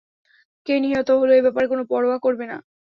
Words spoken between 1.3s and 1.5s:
এ